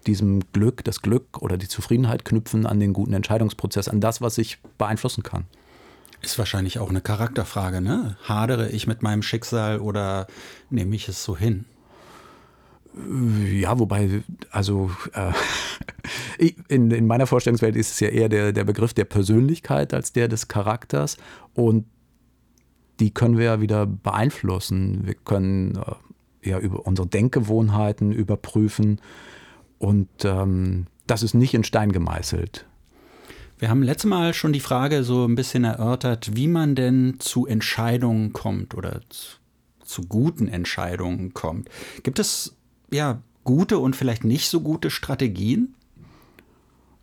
diesem 0.08 0.40
Glück, 0.54 0.84
das 0.84 1.02
Glück 1.02 1.42
oder 1.42 1.58
die 1.58 1.68
Zufriedenheit 1.68 2.24
knüpfen 2.26 2.66
an 2.66 2.80
den 2.80 2.94
guten 2.94 3.14
Entscheidungsprozess, 3.14 3.90
an 3.90 4.00
das, 4.00 4.22
was 4.22 4.38
ich 4.38 4.60
beeinflussen 4.78 5.24
kann. 5.24 5.46
Ist 6.22 6.40
wahrscheinlich 6.40 6.80
auch 6.80 6.90
eine 6.90 7.02
Charakterfrage, 7.02 7.82
ne? 7.82 8.18
Hadere 8.24 8.70
ich 8.70 8.88
mit 8.88 9.04
meinem 9.04 9.22
Schicksal 9.22 9.80
oder 9.80 10.28
nehme 10.70 10.96
ich 10.96 11.08
es 11.08 11.24
so 11.24 11.38
hin? 11.38 11.66
Ja, 13.52 13.78
wobei, 13.80 14.24
also 14.52 14.92
äh, 15.14 15.32
in, 16.68 16.92
in 16.92 17.08
meiner 17.08 17.28
Vorstellungswelt 17.28 17.76
ist 17.76 17.92
es 17.92 18.00
ja 18.00 18.10
eher 18.10 18.30
der, 18.30 18.54
der 18.54 18.64
Begriff 18.64 18.94
der 18.94 19.06
Persönlichkeit 19.06 19.94
als 19.94 20.14
der 20.14 20.28
des 20.28 20.48
Charakters. 20.48 21.18
Und 21.54 21.86
die 23.00 23.12
können 23.14 23.38
wir 23.38 23.46
ja 23.46 23.62
wieder 23.62 23.86
beeinflussen. 23.86 25.06
Wir 25.06 25.14
können 25.14 25.76
äh, 25.76 26.50
ja 26.50 26.60
über 26.60 26.86
unsere 26.86 27.08
Denkgewohnheiten 27.08 28.12
überprüfen 28.12 29.00
und 29.80 30.10
ähm, 30.24 30.88
das 31.06 31.24
ist 31.24 31.34
nicht 31.34 31.54
in 31.54 31.64
Stein 31.64 31.92
gemeißelt. 31.92 32.66
Wir 33.60 33.70
haben 33.70 33.82
letztes 33.82 34.10
Mal 34.10 34.34
schon 34.34 34.54
die 34.54 34.60
Frage 34.60 35.04
so 35.04 35.26
ein 35.26 35.36
bisschen 35.36 35.64
erörtert, 35.64 36.36
wie 36.36 36.48
man 36.48 36.76
denn 36.76 37.16
zu 37.20 37.48
Entscheidungen 37.48 38.34
kommt 38.34 38.76
oder 38.76 39.02
zu, 39.10 39.38
zu 39.84 40.04
guten 40.04 40.48
Entscheidungen 40.48 41.34
kommt. 41.34 41.70
Gibt 42.04 42.20
es 42.20 42.57
ja 42.92 43.22
gute 43.44 43.80
und 43.80 43.96
vielleicht 43.96 44.24
nicht 44.24 44.50
so 44.50 44.62
gute 44.62 44.90
Strategien? 44.90 45.74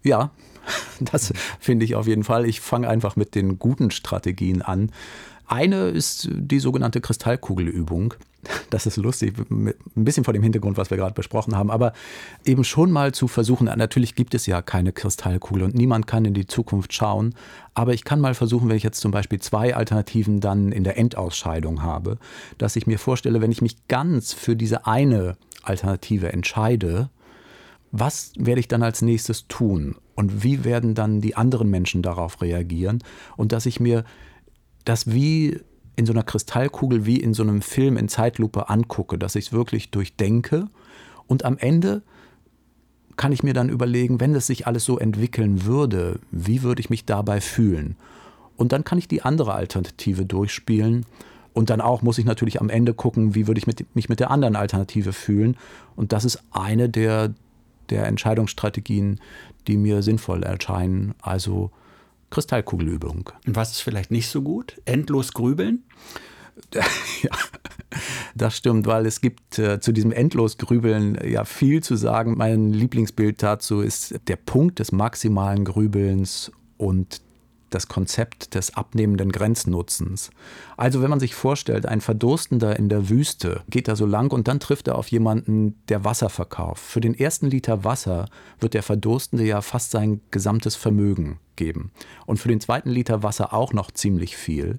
Ja, 0.03 0.31
das 1.01 1.33
finde 1.59 1.85
ich 1.85 1.95
auf 1.95 2.07
jeden 2.07 2.25
Fall. 2.25 2.47
Ich 2.47 2.61
fange 2.61 2.89
einfach 2.89 3.17
mit 3.17 3.35
den 3.35 3.59
guten 3.59 3.91
Strategien 3.91 4.63
an. 4.63 4.91
Eine 5.47 5.89
ist 5.89 6.29
die 6.33 6.59
sogenannte 6.59 7.01
Kristallkugelübung. 7.01 8.15
Das 8.71 8.87
ist 8.87 8.97
lustig, 8.97 9.35
ein 9.51 9.75
bisschen 9.95 10.25
vor 10.25 10.35
dem 10.35 10.43
Hintergrund, 10.43 10.77
was 10.77 10.91
wir 10.91 10.99
gerade 10.99 11.15
besprochen 11.15 11.57
haben, 11.57 11.71
aber 11.71 11.93
eben 12.45 12.65
schon 12.65 12.91
mal 12.91 13.13
zu 13.13 13.27
versuchen, 13.27 13.65
natürlich 13.65 14.15
gibt 14.15 14.35
es 14.35 14.45
ja 14.45 14.61
keine 14.61 14.93
Kristallkugel 14.93 15.63
und 15.63 15.75
niemand 15.75 16.07
kann 16.07 16.27
in 16.27 16.35
die 16.35 16.47
Zukunft 16.47 16.93
schauen, 16.93 17.35
aber 17.73 17.95
ich 17.95 18.05
kann 18.05 18.21
mal 18.21 18.35
versuchen, 18.35 18.69
wenn 18.69 18.77
ich 18.77 18.83
jetzt 18.83 19.01
zum 19.01 19.13
Beispiel 19.13 19.41
zwei 19.41 19.75
Alternativen 19.75 20.41
dann 20.41 20.73
in 20.73 20.85
der 20.85 20.99
Endausscheidung 20.99 21.83
habe, 21.83 22.19
dass 22.59 22.77
ich 22.77 22.87
mir 22.87 22.99
vorstelle, 22.99 23.41
wenn 23.41 23.53
ich 23.53 23.63
mich 23.63 23.89
ganz 23.89 24.35
für 24.35 24.57
diese 24.57 24.87
eine 24.87 25.37
Alternative 25.67 26.33
entscheide, 26.33 27.11
was 27.93 28.33
werde 28.37 28.61
ich 28.61 28.69
dann 28.69 28.83
als 28.83 29.03
nächstes 29.03 29.47
tun 29.47 29.97
und 30.15 30.43
wie 30.43 30.65
werden 30.65 30.95
dann 30.95 31.21
die 31.21 31.37
anderen 31.37 31.71
Menschen 31.71 32.03
darauf 32.03 32.43
reagieren 32.43 33.03
und 33.37 33.53
dass 33.53 33.67
ich 33.67 33.81
mir 33.81 34.05
das 34.85 35.13
wie 35.13 35.61
in 35.97 36.07
so 36.07 36.13
einer 36.13 36.25
Kristallkugel, 36.25 37.07
wie 37.07 37.19
in 37.19 37.35
so 37.35 37.45
einem 37.45 37.63
Film 37.63 37.97
in 37.97 38.09
Zeitlupe 38.09 38.69
angucke, 38.69 39.17
dass 39.17 39.37
ich 39.37 39.47
es 39.47 39.53
wirklich 39.53 39.91
durchdenke 39.91 40.69
und 41.27 41.45
am 41.45 41.57
Ende 41.57 42.03
kann 43.17 43.33
ich 43.33 43.43
mir 43.43 43.55
dann 43.55 43.69
überlegen, 43.69 44.21
wenn 44.21 44.35
es 44.35 44.47
sich 44.47 44.67
alles 44.67 44.85
so 44.85 44.99
entwickeln 44.99 45.65
würde, 45.65 46.21
wie 46.31 46.63
würde 46.63 46.81
ich 46.81 46.91
mich 46.91 47.05
dabei 47.05 47.41
fühlen? 47.41 47.97
Und 48.57 48.73
dann 48.73 48.85
kann 48.85 48.99
ich 48.99 49.09
die 49.09 49.23
andere 49.23 49.55
Alternative 49.55 50.25
durchspielen. 50.25 51.07
Und 51.55 51.71
dann 51.71 51.81
auch 51.81 52.03
muss 52.03 52.19
ich 52.19 52.27
natürlich 52.27 52.61
am 52.61 52.69
Ende 52.69 52.93
gucken, 52.93 53.35
wie 53.35 53.47
würde 53.47 53.59
ich 53.59 53.67
mit, 53.67 53.95
mich 53.97 54.09
mit 54.09 54.21
der 54.21 54.31
anderen 54.31 54.57
Alternative 54.57 55.13
fühlen. 55.13 55.57
Und 55.97 56.13
das 56.13 56.25
ist 56.25 56.43
eine 56.51 56.91
der, 56.91 57.33
der 57.91 58.07
Entscheidungsstrategien, 58.07 59.21
die 59.67 59.77
mir 59.77 60.03
sinnvoll 60.03 60.43
erscheinen. 60.43 61.15
Also 61.23 61.71
Kristallkugelübung. 62.31 63.31
Und 63.47 63.57
was 63.57 63.71
ist 63.71 63.81
vielleicht 63.81 64.11
nicht 64.11 64.29
so 64.29 64.43
gut? 64.43 64.81
Endlos 64.85 65.33
grübeln? 65.33 65.85
ja, 67.23 67.31
das 68.35 68.57
stimmt, 68.57 68.87
weil 68.87 69.07
es 69.07 69.21
gibt 69.21 69.59
äh, 69.59 69.81
zu 69.81 69.93
diesem 69.93 70.13
Endlosgrübeln 70.13 71.19
ja 71.29 71.45
viel 71.45 71.83
zu 71.83 71.97
sagen. 71.97 72.37
Mein 72.37 72.73
Lieblingsbild 72.73 73.43
dazu 73.43 73.81
ist 73.81 74.15
der 74.29 74.37
Punkt 74.37 74.79
des 74.79 74.93
maximalen 74.93 75.65
Grübelns 75.65 76.53
und 76.77 77.23
das 77.75 77.89
Konzept 77.89 78.55
des 78.55 78.77
abnehmenden 78.77 79.33
Grenznutzens. 79.33 80.31
Also 80.77 81.03
wenn 81.03 81.11
man 81.11 81.21
sich 81.21 81.35
vorstellt, 81.35 81.87
ein 81.87 82.01
Verdurstender 82.01 82.79
in 82.79 82.89
der 82.89 83.09
Wüste 83.09 83.63
geht 83.69 83.89
da 83.89 83.97
so 83.97 84.07
lang 84.07 84.33
und 84.33 84.49
dann 84.49 84.61
trifft 84.61 84.89
er 84.89 84.97
auf 84.97 85.09
jemanden, 85.09 85.77
der 85.89 86.05
Wasser 86.05 86.29
verkauft. 86.29 86.83
Für 86.83 87.01
den 87.01 87.15
ersten 87.15 87.47
Liter 87.47 87.85
Wasser 87.85 88.27
wird 88.61 88.75
der 88.75 88.83
Verdurstende 88.83 89.45
ja 89.45 89.61
fast 89.61 89.91
sein 89.91 90.21
gesamtes 90.31 90.77
Vermögen 90.77 91.39
geben. 91.57 91.91
Und 92.27 92.39
für 92.39 92.49
den 92.49 92.61
zweiten 92.61 92.91
Liter 92.91 93.23
Wasser 93.23 93.53
auch 93.53 93.73
noch 93.73 93.91
ziemlich 93.91 94.37
viel. 94.37 94.79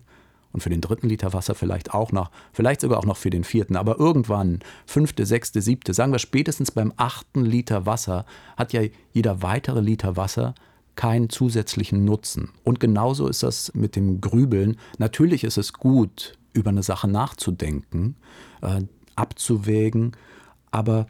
Und 0.52 0.62
für 0.62 0.70
den 0.70 0.80
dritten 0.80 1.10
Liter 1.10 1.34
Wasser 1.34 1.54
vielleicht 1.54 1.94
auch 1.94 2.14
noch, 2.14 2.32
vielleicht 2.54 2.80
sogar 2.80 3.00
auch 3.00 3.06
noch 3.06 3.18
für 3.18 3.30
den 3.30 3.44
vierten. 3.44 3.76
Aber 3.76 4.00
irgendwann, 4.00 4.60
fünfte, 4.86 5.26
sechste, 5.26 5.62
siebte, 5.62 5.94
sagen 5.94 6.14
wir 6.14 6.20
spätestens 6.20 6.72
beim 6.72 6.94
achten 6.96 7.44
Liter 7.44 7.86
Wasser, 7.86 8.26
hat 8.56 8.72
ja 8.72 8.84
jeder 9.12 9.42
weitere 9.42 9.82
Liter 9.82 10.16
Wasser 10.16 10.56
keinen 10.96 11.30
zusätzlichen 11.30 12.06
Nutzen. 12.06 12.52
Und 12.64 12.80
genauso 12.80 13.28
ist 13.28 13.44
das 13.44 13.74
mit 13.74 13.96
dem 13.96 14.22
Grübeln. 14.22 14.78
Natürlich 14.98 15.44
ist 15.44 15.58
es 15.58 15.74
gut, 15.74 16.38
über 16.54 16.70
eine 16.70 16.84
Sache 16.84 17.08
nachzudenken, 17.08 18.16
äh, 18.62 18.82
abzuwägen, 19.16 20.14
aber 20.72 21.08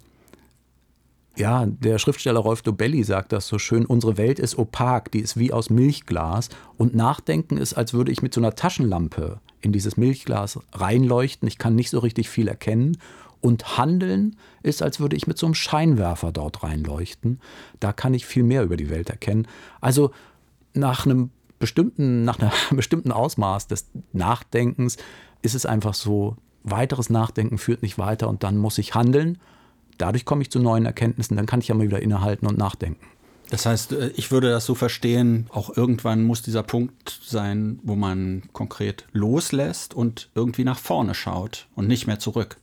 ja, 1.38 1.65
der 1.65 2.00
Schriftsteller 2.00 2.39
Rolf 2.39 2.62
Dobelli 2.62 3.04
sagt 3.04 3.34
das 3.34 3.48
so 3.48 3.60
schön, 3.60 3.86
unsere 3.86 4.18
Welt 4.18 4.39
ist 4.39 4.58
opak, 4.58 5.12
die 5.12 5.20
ist 5.20 5.38
wie 5.38 5.51
aus 5.51 5.70
Milchglas 5.70 6.50
und 6.77 6.96
Nachdenken 6.96 7.58
ist, 7.58 7.74
als 7.74 7.94
würde 7.94 8.12
ich 8.12 8.22
mit 8.22 8.34
so 8.34 8.39
einer 8.39 8.56
Taschenlampe 8.56 9.42
in 9.60 9.74
dieses 9.74 9.98
Milchglas 9.98 10.60
reinleuchten, 10.72 11.48
ich 11.48 11.58
kann 11.58 11.75
nicht 11.75 11.89
so 11.89 12.00
richtig 12.00 12.30
viel 12.30 12.48
erkennen 12.48 12.98
und 13.42 13.77
Handeln 13.77 14.36
ist, 14.63 14.82
als 14.82 15.00
würde 15.00 15.15
ich 15.15 15.27
mit 15.27 15.38
so 15.38 15.46
einem 15.46 15.56
Scheinwerfer 15.56 16.32
dort 16.32 16.63
reinleuchten. 16.63 17.39
Da 17.80 17.94
kann 17.94 18.13
ich 18.13 18.25
viel 18.25 18.44
mehr 18.44 18.63
über 18.63 18.77
die 18.77 18.89
Welt 18.89 19.10
erkennen. 19.10 19.48
Also 19.82 20.12
nach 20.74 21.06
einem 21.06 21.30
bestimmten, 21.60 22.25
nach 22.25 22.39
einem 22.39 22.51
bestimmten 22.72 23.12
Ausmaß 23.12 23.68
des 23.68 23.88
Nachdenkens 24.13 24.98
ist 25.42 25.56
es 25.56 25.65
einfach 25.65 25.94
so, 25.94 26.38
weiteres 26.63 27.10
Nachdenken 27.10 27.58
führt 27.58 27.84
nicht 27.84 27.98
weiter 27.98 28.27
und 28.27 28.44
dann 28.44 28.58
muss 28.58 28.77
ich 28.77 28.96
handeln. 28.96 29.38
Dadurch 29.98 30.25
komme 30.25 30.42
ich 30.42 30.51
zu 30.51 30.60
neuen 30.60 30.86
Erkenntnissen, 30.86 31.38
dann 31.38 31.46
kann 31.46 31.62
ich 31.62 31.68
ja 31.68 31.75
mal 31.75 31.86
wieder 31.86 32.01
innehalten 32.01 32.48
und 32.48 32.58
nachdenken. 32.58 33.06
Das 33.50 33.65
heißt, 33.65 33.94
äh, 33.94 34.08
ich 34.15 34.32
würde 34.32 34.50
das 34.50 34.65
so 34.65 34.75
verstehen, 34.75 35.48
auch 35.51 35.75
irgendwann 35.75 36.24
muss 36.24 36.42
dieser 36.42 36.63
Punkt 36.63 37.20
sein, 37.24 37.80
wo 37.84 37.96
man 37.96 38.44
konkret 38.54 39.06
loslässt 39.13 39.94
und 39.94 40.30
irgendwie 40.36 40.63
nach 40.63 40.80
vorne 40.80 41.13
schaut 41.13 41.68
und 41.75 41.88
nicht 41.88 42.08
mehr 42.08 42.20
zurück. 42.20 42.58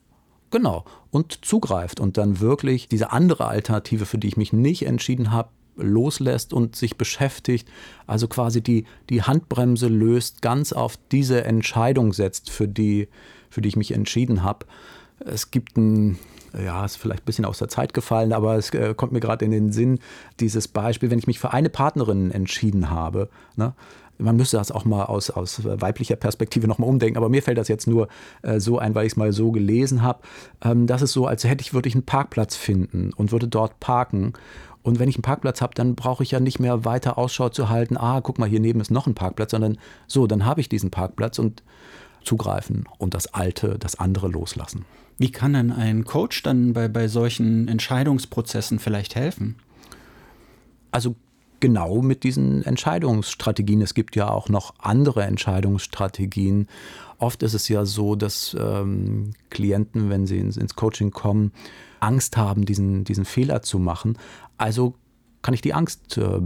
Genau. 0.52 0.84
Und 1.10 1.44
zugreift 1.44 1.98
und 1.98 2.18
dann 2.18 2.38
wirklich 2.38 2.86
diese 2.86 3.10
andere 3.10 3.46
Alternative, 3.46 4.06
für 4.06 4.18
die 4.18 4.28
ich 4.28 4.36
mich 4.36 4.52
nicht 4.52 4.86
entschieden 4.86 5.32
habe, 5.32 5.48
loslässt 5.76 6.52
und 6.52 6.76
sich 6.76 6.98
beschäftigt, 6.98 7.66
also 8.06 8.28
quasi 8.28 8.60
die, 8.60 8.84
die 9.08 9.22
Handbremse 9.22 9.88
löst, 9.88 10.42
ganz 10.42 10.74
auf 10.74 10.98
diese 11.10 11.44
Entscheidung 11.44 12.12
setzt, 12.12 12.50
für 12.50 12.68
die, 12.68 13.08
für 13.48 13.62
die 13.62 13.70
ich 13.70 13.76
mich 13.76 13.92
entschieden 13.92 14.42
habe. 14.42 14.66
Es 15.24 15.50
gibt 15.50 15.78
ein, 15.78 16.18
ja, 16.52 16.84
ist 16.84 16.96
vielleicht 16.96 17.22
ein 17.22 17.26
bisschen 17.26 17.46
aus 17.46 17.58
der 17.58 17.68
Zeit 17.68 17.94
gefallen, 17.94 18.34
aber 18.34 18.56
es 18.56 18.74
äh, 18.74 18.92
kommt 18.94 19.12
mir 19.12 19.20
gerade 19.20 19.46
in 19.46 19.50
den 19.50 19.72
Sinn, 19.72 20.00
dieses 20.38 20.68
Beispiel, 20.68 21.10
wenn 21.10 21.18
ich 21.18 21.26
mich 21.26 21.38
für 21.38 21.54
eine 21.54 21.70
Partnerin 21.70 22.30
entschieden 22.30 22.90
habe, 22.90 23.30
ne, 23.56 23.72
man 24.22 24.36
müsste 24.36 24.56
das 24.56 24.70
auch 24.70 24.84
mal 24.84 25.04
aus, 25.04 25.30
aus 25.30 25.62
weiblicher 25.64 26.16
Perspektive 26.16 26.68
nochmal 26.68 26.88
umdenken, 26.88 27.16
aber 27.16 27.28
mir 27.28 27.42
fällt 27.42 27.58
das 27.58 27.68
jetzt 27.68 27.86
nur 27.86 28.08
äh, 28.42 28.60
so 28.60 28.78
ein, 28.78 28.94
weil 28.94 29.06
ich 29.06 29.12
es 29.12 29.16
mal 29.16 29.32
so 29.32 29.52
gelesen 29.52 30.02
habe. 30.02 30.20
Ähm, 30.62 30.86
das 30.86 31.02
ist 31.02 31.12
so, 31.12 31.26
als 31.26 31.44
hätte 31.44 31.62
ich, 31.62 31.74
würde 31.74 31.88
ich 31.88 31.94
einen 31.94 32.06
Parkplatz 32.06 32.56
finden 32.56 33.12
und 33.12 33.32
würde 33.32 33.48
dort 33.48 33.80
parken. 33.80 34.32
Und 34.82 34.98
wenn 34.98 35.08
ich 35.08 35.16
einen 35.16 35.22
Parkplatz 35.22 35.60
habe, 35.60 35.74
dann 35.74 35.94
brauche 35.94 36.22
ich 36.22 36.32
ja 36.32 36.40
nicht 36.40 36.58
mehr 36.58 36.84
weiter 36.84 37.18
Ausschau 37.18 37.48
zu 37.48 37.68
halten, 37.68 37.96
ah, 37.96 38.20
guck 38.20 38.38
mal, 38.38 38.48
hier 38.48 38.60
neben 38.60 38.80
ist 38.80 38.90
noch 38.90 39.06
ein 39.06 39.14
Parkplatz, 39.14 39.52
sondern 39.52 39.78
so, 40.06 40.26
dann 40.26 40.44
habe 40.44 40.60
ich 40.60 40.68
diesen 40.68 40.90
Parkplatz 40.90 41.38
und 41.38 41.62
zugreifen 42.24 42.84
und 42.98 43.14
das 43.14 43.32
Alte, 43.34 43.78
das 43.78 43.98
andere 43.98 44.28
loslassen. 44.28 44.84
Wie 45.18 45.30
kann 45.30 45.52
denn 45.52 45.70
ein 45.70 46.04
Coach 46.04 46.42
dann 46.42 46.72
bei, 46.72 46.88
bei 46.88 47.08
solchen 47.08 47.68
Entscheidungsprozessen 47.68 48.78
vielleicht 48.78 49.14
helfen? 49.14 49.56
Also 50.90 51.14
genau 51.62 52.02
mit 52.02 52.24
diesen 52.24 52.62
Entscheidungsstrategien. 52.64 53.80
Es 53.80 53.94
gibt 53.94 54.16
ja 54.16 54.28
auch 54.28 54.50
noch 54.50 54.74
andere 54.78 55.22
Entscheidungsstrategien. 55.22 56.66
Oft 57.18 57.42
ist 57.44 57.54
es 57.54 57.68
ja 57.68 57.86
so, 57.86 58.16
dass 58.16 58.54
ähm, 58.60 59.30
Klienten, 59.48 60.10
wenn 60.10 60.26
sie 60.26 60.38
ins, 60.38 60.56
ins, 60.58 60.74
Coaching 60.74 61.12
kommen, 61.12 61.52
Angst 62.00 62.36
haben, 62.36 62.66
diesen, 62.66 63.04
diesen 63.04 63.24
Fehler 63.24 63.62
zu 63.62 63.78
machen. 63.78 64.18
Also 64.58 64.96
kann 65.40 65.54
ich 65.54 65.62
die 65.62 65.72
Angst 65.72 66.18
äh, 66.18 66.40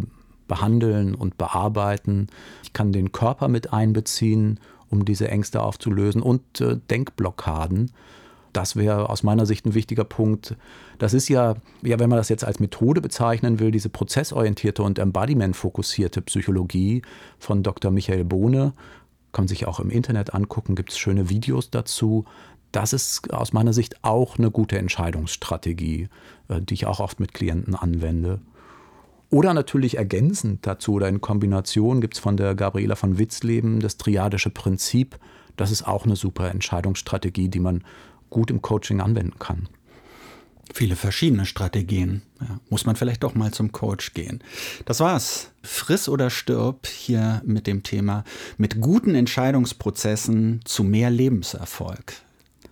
behandeln 0.46 1.14
und 1.14 1.38
bearbeiten. 1.38 2.26
Ich 2.62 2.74
kann 2.74 2.92
den 2.92 3.10
Körper 3.10 3.48
mit 3.48 3.72
einbeziehen, 3.72 4.60
um 4.90 5.06
diese 5.06 5.28
Ängste 5.28 5.62
aufzulösen 5.62 6.20
und 6.20 6.60
äh, 6.60 6.76
Denkblockaden 6.90 7.90
das 8.56 8.74
wäre 8.74 9.10
aus 9.10 9.22
meiner 9.22 9.44
Sicht 9.44 9.66
ein 9.66 9.74
wichtiger 9.74 10.04
Punkt. 10.04 10.56
Das 10.98 11.12
ist 11.12 11.28
ja, 11.28 11.56
ja, 11.82 11.98
wenn 11.98 12.08
man 12.08 12.16
das 12.16 12.30
jetzt 12.30 12.44
als 12.44 12.58
Methode 12.58 13.02
bezeichnen 13.02 13.60
will, 13.60 13.70
diese 13.70 13.90
prozessorientierte 13.90 14.82
und 14.82 14.98
embodiment-fokussierte 14.98 16.22
Psychologie 16.22 17.02
von 17.38 17.62
Dr. 17.62 17.90
Michael 17.90 18.24
Bohne. 18.24 18.72
Kann 19.32 19.42
man 19.42 19.48
sich 19.48 19.66
auch 19.66 19.78
im 19.78 19.90
Internet 19.90 20.32
angucken, 20.32 20.74
gibt 20.74 20.92
es 20.92 20.98
schöne 20.98 21.28
Videos 21.28 21.70
dazu. 21.70 22.24
Das 22.72 22.94
ist 22.94 23.30
aus 23.30 23.52
meiner 23.52 23.74
Sicht 23.74 24.02
auch 24.02 24.38
eine 24.38 24.50
gute 24.50 24.78
Entscheidungsstrategie, 24.78 26.08
äh, 26.48 26.62
die 26.62 26.74
ich 26.74 26.86
auch 26.86 27.00
oft 27.00 27.20
mit 27.20 27.34
Klienten 27.34 27.74
anwende. 27.74 28.40
Oder 29.28 29.52
natürlich 29.52 29.98
ergänzend 29.98 30.66
dazu 30.66 30.94
oder 30.94 31.08
in 31.08 31.20
Kombination 31.20 32.00
gibt 32.00 32.14
es 32.14 32.20
von 32.20 32.38
der 32.38 32.54
Gabriela 32.54 32.94
von 32.94 33.18
Witzleben 33.18 33.80
das 33.80 33.98
triadische 33.98 34.50
Prinzip. 34.50 35.18
Das 35.56 35.70
ist 35.70 35.86
auch 35.86 36.06
eine 36.06 36.16
super 36.16 36.50
Entscheidungsstrategie, 36.50 37.48
die 37.50 37.60
man 37.60 37.82
gut 38.30 38.50
im 38.50 38.62
Coaching 38.62 39.00
anwenden 39.00 39.38
kann. 39.38 39.68
Viele 40.74 40.96
verschiedene 40.96 41.46
Strategien. 41.46 42.22
Ja, 42.40 42.58
muss 42.68 42.84
man 42.84 42.96
vielleicht 42.96 43.22
doch 43.22 43.34
mal 43.34 43.52
zum 43.52 43.72
Coach 43.72 44.14
gehen. 44.14 44.42
Das 44.84 45.00
war's. 45.00 45.52
Friss 45.62 46.08
oder 46.08 46.28
stirb 46.28 46.86
hier 46.86 47.40
mit 47.44 47.66
dem 47.66 47.82
Thema 47.82 48.24
mit 48.58 48.80
guten 48.80 49.14
Entscheidungsprozessen 49.14 50.60
zu 50.64 50.84
mehr 50.84 51.10
Lebenserfolg. 51.10 52.14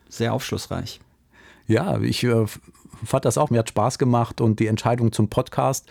Sehr 0.08 0.34
aufschlussreich. 0.34 1.00
Ja, 1.66 1.98
ich 2.00 2.24
äh, 2.24 2.46
fand 3.04 3.24
das 3.24 3.38
auch. 3.38 3.50
Mir 3.50 3.60
hat 3.60 3.70
Spaß 3.70 3.98
gemacht 3.98 4.40
und 4.40 4.60
die 4.60 4.66
Entscheidung 4.66 5.12
zum 5.12 5.28
Podcast 5.28 5.90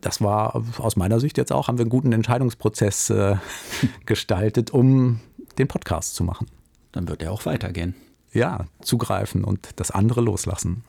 das 0.00 0.20
war 0.20 0.62
aus 0.78 0.96
meiner 0.96 1.20
Sicht 1.20 1.36
jetzt 1.38 1.52
auch, 1.52 1.68
haben 1.68 1.78
wir 1.78 1.82
einen 1.82 1.90
guten 1.90 2.12
Entscheidungsprozess 2.12 3.10
äh, 3.10 3.36
gestaltet, 4.06 4.70
um 4.70 5.20
den 5.58 5.68
Podcast 5.68 6.14
zu 6.14 6.24
machen. 6.24 6.46
Dann 6.92 7.08
wird 7.08 7.22
er 7.22 7.32
auch 7.32 7.44
weitergehen. 7.46 7.94
Ja, 8.32 8.66
zugreifen 8.82 9.42
und 9.44 9.70
das 9.76 9.90
andere 9.90 10.20
loslassen. 10.20 10.84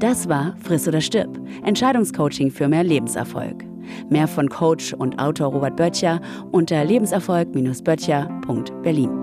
Das 0.00 0.28
war 0.28 0.56
Friss 0.56 0.88
oder 0.88 1.00
Stirb, 1.00 1.38
Entscheidungscoaching 1.64 2.50
für 2.50 2.66
mehr 2.66 2.82
Lebenserfolg. 2.82 3.64
Mehr 4.10 4.26
von 4.26 4.48
Coach 4.48 4.92
und 4.92 5.20
Autor 5.20 5.52
Robert 5.52 5.76
Böttcher 5.76 6.20
unter 6.50 6.84
lebenserfolg-böttcher.berlin. 6.84 9.21